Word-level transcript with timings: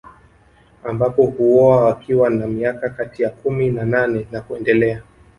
Ambapo 0.83 1.25
huoa 1.25 1.85
wakiwa 1.85 2.29
na 2.29 2.47
miaka 2.47 2.89
kati 2.89 3.23
ya 3.23 3.29
kumi 3.29 3.69
na 3.69 3.85
nane 3.85 4.27
na 4.31 4.41
kuendelea 4.41 5.03